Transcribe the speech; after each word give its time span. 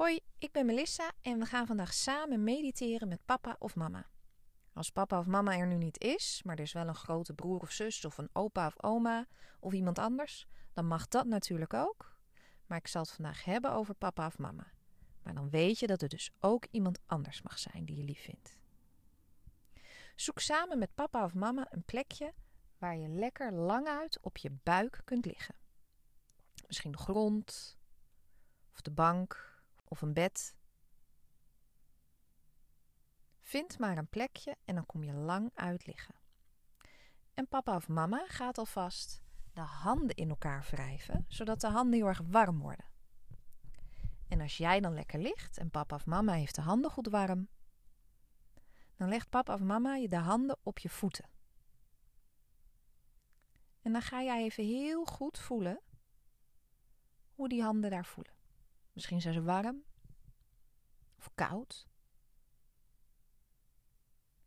Hoi, 0.00 0.20
ik 0.38 0.52
ben 0.52 0.66
Melissa 0.66 1.12
en 1.20 1.38
we 1.38 1.46
gaan 1.46 1.66
vandaag 1.66 1.94
samen 1.94 2.44
mediteren 2.44 3.08
met 3.08 3.24
papa 3.24 3.56
of 3.58 3.74
mama. 3.74 4.06
Als 4.72 4.90
papa 4.90 5.18
of 5.18 5.26
mama 5.26 5.56
er 5.56 5.66
nu 5.66 5.76
niet 5.76 6.00
is, 6.00 6.40
maar 6.44 6.56
er 6.56 6.62
is 6.62 6.72
wel 6.72 6.88
een 6.88 6.94
grote 6.94 7.32
broer 7.32 7.60
of 7.60 7.70
zus 7.70 8.04
of 8.04 8.18
een 8.18 8.28
opa 8.32 8.66
of 8.66 8.82
oma 8.82 9.26
of 9.58 9.72
iemand 9.72 9.98
anders, 9.98 10.46
dan 10.72 10.86
mag 10.86 11.08
dat 11.08 11.26
natuurlijk 11.26 11.74
ook. 11.74 12.16
Maar 12.66 12.78
ik 12.78 12.86
zal 12.86 13.02
het 13.02 13.10
vandaag 13.10 13.44
hebben 13.44 13.72
over 13.72 13.94
papa 13.94 14.26
of 14.26 14.38
mama. 14.38 14.72
Maar 15.22 15.34
dan 15.34 15.50
weet 15.50 15.78
je 15.78 15.86
dat 15.86 16.02
er 16.02 16.08
dus 16.08 16.30
ook 16.38 16.66
iemand 16.70 16.98
anders 17.06 17.42
mag 17.42 17.58
zijn 17.58 17.84
die 17.84 17.96
je 17.96 18.04
lief 18.04 18.22
vindt. 18.22 18.58
Zoek 20.16 20.38
samen 20.38 20.78
met 20.78 20.94
papa 20.94 21.24
of 21.24 21.34
mama 21.34 21.66
een 21.70 21.84
plekje 21.84 22.34
waar 22.78 22.96
je 22.96 23.08
lekker 23.08 23.52
lang 23.52 23.88
uit 23.88 24.18
op 24.20 24.36
je 24.36 24.50
buik 24.62 25.00
kunt 25.04 25.24
liggen. 25.24 25.54
Misschien 26.66 26.92
de 26.92 26.98
grond, 26.98 27.78
of 28.72 28.80
de 28.80 28.90
bank, 28.90 29.49
of 29.90 30.02
een 30.02 30.12
bed. 30.12 30.54
Vind 33.40 33.78
maar 33.78 33.98
een 33.98 34.08
plekje 34.08 34.56
en 34.64 34.74
dan 34.74 34.86
kom 34.86 35.04
je 35.04 35.12
lang 35.12 35.50
uit 35.54 35.86
liggen. 35.86 36.14
En 37.34 37.48
papa 37.48 37.76
of 37.76 37.88
mama 37.88 38.24
gaat 38.26 38.58
alvast 38.58 39.22
de 39.52 39.60
handen 39.60 40.16
in 40.16 40.28
elkaar 40.28 40.66
wrijven, 40.70 41.24
zodat 41.28 41.60
de 41.60 41.68
handen 41.68 41.98
heel 41.98 42.08
erg 42.08 42.20
warm 42.24 42.60
worden. 42.60 42.84
En 44.28 44.40
als 44.40 44.56
jij 44.56 44.80
dan 44.80 44.94
lekker 44.94 45.18
ligt 45.18 45.58
en 45.58 45.70
papa 45.70 45.94
of 45.94 46.06
mama 46.06 46.32
heeft 46.32 46.54
de 46.54 46.60
handen 46.60 46.90
goed 46.90 47.06
warm, 47.06 47.48
dan 48.96 49.08
legt 49.08 49.30
papa 49.30 49.54
of 49.54 49.60
mama 49.60 49.94
je 49.94 50.08
de 50.08 50.16
handen 50.16 50.58
op 50.62 50.78
je 50.78 50.88
voeten. 50.88 51.28
En 53.82 53.92
dan 53.92 54.02
ga 54.02 54.22
jij 54.22 54.42
even 54.42 54.64
heel 54.64 55.04
goed 55.04 55.38
voelen 55.38 55.80
hoe 57.34 57.48
die 57.48 57.62
handen 57.62 57.90
daar 57.90 58.06
voelen. 58.06 58.39
Misschien 59.00 59.20
zijn 59.20 59.34
ze 59.34 59.42
warm 59.42 59.84
of 61.18 61.30
koud. 61.34 61.88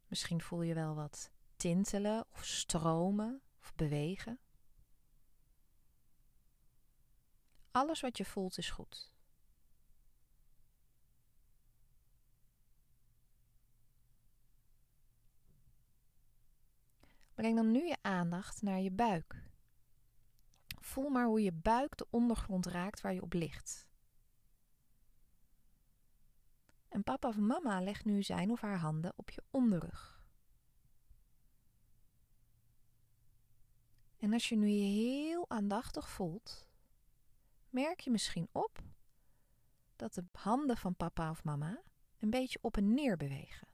Misschien 0.07 0.41
voel 0.41 0.61
je 0.61 0.73
wel 0.73 0.95
wat 0.95 1.31
tintelen 1.55 2.25
of 2.31 2.45
stromen 2.45 3.41
of 3.59 3.75
bewegen. 3.75 4.39
Alles 7.71 8.01
wat 8.01 8.17
je 8.17 8.25
voelt 8.25 8.57
is 8.57 8.69
goed. 8.69 9.11
Breng 17.33 17.55
dan 17.55 17.71
nu 17.71 17.87
je 17.87 17.97
aandacht 18.01 18.61
naar 18.61 18.79
je 18.79 18.91
buik. 18.91 19.49
Voel 20.79 21.09
maar 21.09 21.25
hoe 21.25 21.41
je 21.41 21.53
buik 21.53 21.97
de 21.97 22.07
ondergrond 22.09 22.65
raakt 22.65 23.01
waar 23.01 23.13
je 23.13 23.21
op 23.21 23.33
ligt. 23.33 23.91
En 26.93 27.03
papa 27.03 27.27
of 27.27 27.37
mama 27.37 27.81
legt 27.81 28.05
nu 28.05 28.23
zijn 28.23 28.51
of 28.51 28.61
haar 28.61 28.77
handen 28.77 29.13
op 29.15 29.29
je 29.29 29.43
onderrug. 29.49 30.27
En 34.17 34.33
als 34.33 34.49
je 34.49 34.55
nu 34.55 34.67
je 34.67 34.83
heel 34.83 35.49
aandachtig 35.49 36.09
voelt, 36.09 36.67
merk 37.69 37.99
je 37.99 38.11
misschien 38.11 38.47
op 38.51 38.79
dat 39.95 40.13
de 40.13 40.23
handen 40.31 40.77
van 40.77 40.95
papa 40.95 41.29
of 41.29 41.43
mama 41.43 41.81
een 42.19 42.29
beetje 42.29 42.59
op 42.61 42.77
en 42.77 42.93
neer 42.93 43.17
bewegen. 43.17 43.67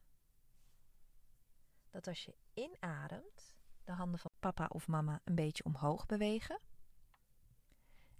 Dat 1.89 2.07
als 2.07 2.25
je 2.25 2.35
inademt, 2.53 3.55
de 3.83 3.91
handen 3.91 4.19
van 4.19 4.31
papa 4.39 4.65
of 4.67 4.87
mama 4.87 5.21
een 5.23 5.35
beetje 5.35 5.63
omhoog 5.63 6.05
bewegen. 6.05 6.59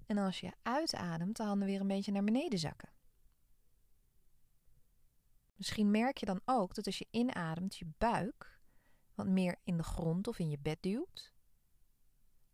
En 0.06 0.18
als 0.18 0.40
je 0.40 0.54
uitademt, 0.62 1.38
de 1.38 1.44
handen 1.44 1.68
weer 1.68 1.80
een 1.80 1.88
beetje 1.88 2.12
naar 2.12 2.24
beneden 2.24 2.60
zakken. 2.60 2.98
Misschien 5.60 5.92
merk 5.92 6.18
je 6.18 6.26
dan 6.26 6.42
ook 6.46 6.74
dat 6.74 6.86
als 6.86 6.98
je 6.98 7.08
inademt, 7.12 7.76
je 7.76 7.86
buik 7.98 8.60
wat 9.14 9.28
meer 9.28 9.56
in 9.64 9.78
de 9.78 9.84
grond 9.84 10.28
of 10.28 10.40
in 10.40 10.50
je 10.50 10.60
bed 10.60 10.84
duwt. 10.84 11.34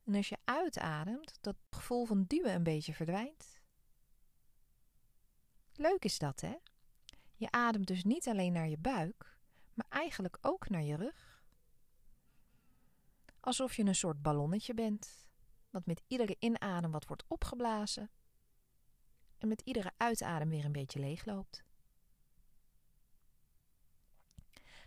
En 0.04 0.16
als 0.16 0.30
je 0.30 0.38
uitademt, 0.44 1.38
dat 1.42 1.56
gevoel 1.70 2.06
van 2.06 2.24
duwen 2.24 2.54
een 2.54 2.64
beetje 2.64 2.94
verdwijnt. 2.94 3.62
Leuk 5.74 6.04
is 6.04 6.18
dat, 6.18 6.42
hè? 6.42 6.56
Je 7.36 7.52
ademt 7.52 7.88
dus 7.88 8.04
niet 8.04 8.28
alleen 8.28 8.54
naar 8.54 8.70
je 8.70 8.78
buik, 8.78 9.38
maar 9.74 9.88
eigenlijk 9.90 10.38
ook 10.42 10.70
naar 10.70 10.84
je 10.84 10.96
rug. 10.96 11.44
Alsof 13.40 13.76
je 13.76 13.84
een 13.84 13.96
soort 13.96 14.22
ballonnetje 14.22 14.74
bent, 14.74 15.28
wat 15.70 15.86
met 15.86 16.02
iedere 16.08 16.36
inadem 16.40 16.92
wat 16.92 17.06
wordt 17.06 17.26
opgeblazen 17.28 18.12
en 19.38 19.48
met 19.48 19.62
iedere 19.62 19.92
uitadem 19.98 20.50
weer 20.50 20.66
een 20.66 20.72
beetje 20.72 21.00
leegloopt. 21.00 21.64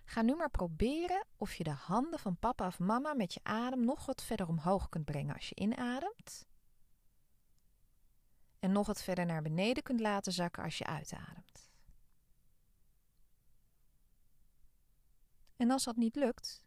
Ga 0.09 0.23
nu 0.23 0.35
maar 0.35 0.51
proberen 0.51 1.27
of 1.37 1.55
je 1.55 1.65
de 1.65 1.71
handen 1.71 2.19
van 2.19 2.37
papa 2.37 2.67
of 2.67 2.79
mama 2.79 3.15
met 3.15 3.35
je 3.35 3.41
adem 3.43 3.85
nog 3.85 4.07
wat 4.07 4.23
verder 4.23 4.49
omhoog 4.49 4.89
kunt 4.89 5.05
brengen 5.05 5.35
als 5.35 5.49
je 5.49 5.55
inademt. 5.55 6.47
En 8.59 8.73
nog 8.73 8.87
wat 8.87 9.03
verder 9.03 9.27
naar 9.27 9.43
beneden 9.43 9.83
kunt 9.83 10.01
laten 10.01 10.33
zakken 10.33 10.63
als 10.63 10.79
je 10.79 10.87
uitademt. 10.87 11.71
En 15.57 15.71
als 15.71 15.85
dat 15.85 15.97
niet 15.97 16.17
lukt, 16.17 16.65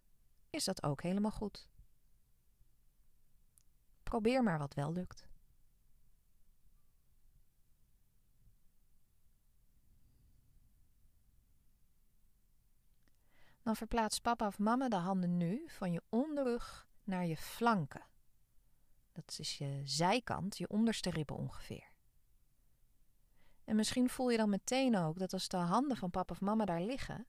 is 0.50 0.64
dat 0.64 0.84
ook 0.84 1.02
helemaal 1.02 1.32
goed. 1.32 1.70
Probeer 4.04 4.44
maar 4.44 4.58
wat 4.58 4.74
wel 4.74 4.94
lukt. 4.94 5.31
Dan 13.64 13.76
verplaatst 13.76 14.22
papa 14.22 14.48
of 14.48 14.60
mama 14.60 14.90
de 14.90 14.96
handen 14.96 15.38
nu 15.38 15.68
van 15.68 15.92
je 15.92 16.02
onderrug 16.10 16.88
naar 17.04 17.26
je 17.26 17.38
flanken. 17.38 18.06
Dat 19.12 19.36
is 19.40 19.58
je 19.58 19.82
zijkant, 19.84 20.58
je 20.58 20.70
onderste 20.70 21.10
ribben 21.10 21.36
ongeveer. 21.36 21.92
En 23.64 23.76
misschien 23.76 24.10
voel 24.10 24.30
je 24.30 24.38
dan 24.38 24.50
meteen 24.50 24.98
ook 24.98 25.20
dat 25.20 25.34
als 25.34 25.48
de 25.48 25.58
handen 25.58 25.98
van 25.98 26.12
papa 26.12 26.34
of 26.34 26.42
mama 26.42 26.66
daar 26.66 26.82
liggen, 26.82 27.26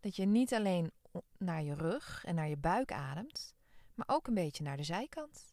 dat 0.00 0.16
je 0.16 0.26
niet 0.26 0.54
alleen 0.54 0.92
naar 1.38 1.62
je 1.62 1.74
rug 1.74 2.24
en 2.24 2.34
naar 2.34 2.48
je 2.48 2.56
buik 2.56 2.92
ademt, 2.92 3.54
maar 3.94 4.08
ook 4.08 4.26
een 4.26 4.34
beetje 4.34 4.62
naar 4.62 4.76
de 4.76 4.82
zijkant. 4.82 5.52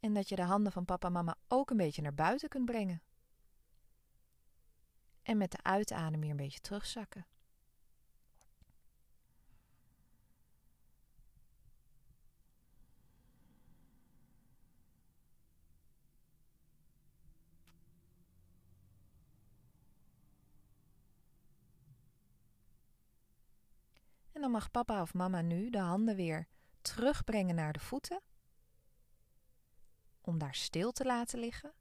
En 0.00 0.14
dat 0.14 0.28
je 0.28 0.36
de 0.36 0.42
handen 0.42 0.72
van 0.72 0.84
papa 0.84 1.06
en 1.06 1.12
mama 1.12 1.36
ook 1.48 1.70
een 1.70 1.76
beetje 1.76 2.02
naar 2.02 2.14
buiten 2.14 2.48
kunt 2.48 2.64
brengen. 2.64 3.02
En 5.22 5.36
met 5.36 5.50
de 5.50 5.62
uitadem 5.62 6.20
weer 6.20 6.30
een 6.30 6.36
beetje 6.36 6.60
terugzakken. 6.60 7.26
Dan 24.40 24.50
mag 24.50 24.70
papa 24.70 25.02
of 25.02 25.14
mama 25.14 25.40
nu 25.40 25.70
de 25.70 25.78
handen 25.78 26.16
weer 26.16 26.48
terugbrengen 26.82 27.54
naar 27.54 27.72
de 27.72 27.80
voeten. 27.80 28.22
Om 30.20 30.38
daar 30.38 30.54
stil 30.54 30.92
te 30.92 31.04
laten 31.04 31.38
liggen. 31.38 31.74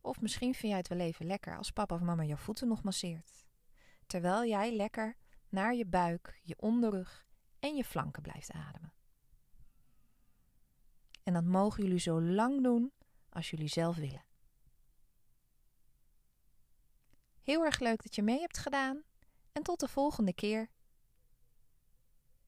Of 0.00 0.20
misschien 0.20 0.54
vind 0.54 0.68
jij 0.68 0.76
het 0.76 0.88
wel 0.88 0.98
even 0.98 1.26
lekker 1.26 1.56
als 1.56 1.70
papa 1.70 1.94
of 1.94 2.00
mama 2.00 2.24
jouw 2.24 2.36
voeten 2.36 2.68
nog 2.68 2.82
masseert. 2.82 3.46
Terwijl 4.06 4.44
jij 4.44 4.76
lekker 4.76 5.16
naar 5.48 5.74
je 5.74 5.86
buik, 5.86 6.40
je 6.42 6.54
onderrug 6.58 7.26
en 7.58 7.76
je 7.76 7.84
flanken 7.84 8.22
blijft 8.22 8.50
ademen. 8.50 8.92
En 11.22 11.32
dat 11.32 11.44
mogen 11.44 11.82
jullie 11.82 11.98
zo 11.98 12.22
lang 12.22 12.62
doen 12.62 12.92
als 13.28 13.50
jullie 13.50 13.68
zelf 13.68 13.96
willen. 13.96 14.24
Heel 17.42 17.64
erg 17.64 17.78
leuk 17.78 18.02
dat 18.02 18.14
je 18.14 18.22
mee 18.22 18.40
hebt 18.40 18.58
gedaan 18.58 19.02
en 19.52 19.62
tot 19.62 19.80
de 19.80 19.88
volgende 19.88 20.32
keer. 20.32 20.70